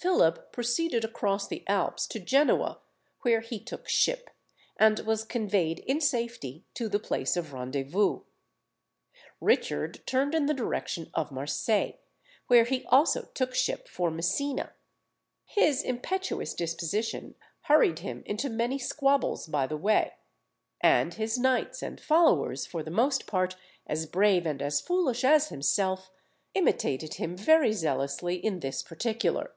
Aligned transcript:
Philip 0.00 0.52
proceeded 0.52 1.04
across 1.04 1.48
the 1.48 1.64
Alps 1.66 2.06
to 2.06 2.20
Genoa, 2.20 2.78
where 3.22 3.40
he 3.40 3.58
took 3.58 3.88
ship, 3.88 4.30
and 4.76 5.00
was 5.00 5.24
conveyed 5.24 5.80
in 5.80 6.00
safety 6.00 6.64
to 6.74 6.88
the 6.88 7.00
place 7.00 7.36
of 7.36 7.52
rendezvous. 7.52 8.20
Richard 9.40 10.06
turned 10.06 10.36
in 10.36 10.46
the 10.46 10.54
direction 10.54 11.10
of 11.14 11.32
Marseilles, 11.32 11.94
where 12.46 12.62
he 12.62 12.84
also 12.86 13.22
took 13.34 13.56
ship 13.56 13.88
for 13.88 14.08
Messina. 14.12 14.72
His 15.44 15.82
impetuous 15.82 16.54
disposition 16.54 17.34
hurried 17.62 17.98
him 17.98 18.22
into 18.24 18.48
many 18.48 18.78
squabbles 18.78 19.48
by 19.48 19.66
the 19.66 19.76
way, 19.76 20.14
and 20.80 21.14
his 21.14 21.38
knights 21.38 21.82
and 21.82 22.00
followers, 22.00 22.64
for 22.66 22.84
the 22.84 22.92
most 22.92 23.26
part 23.26 23.56
as 23.88 24.06
brave 24.06 24.46
and 24.46 24.62
as 24.62 24.80
foolish 24.80 25.24
as 25.24 25.48
himself, 25.48 26.08
imitated 26.54 27.14
him 27.14 27.36
very 27.36 27.72
zealously 27.72 28.36
in 28.36 28.60
this 28.60 28.80
particular. 28.84 29.54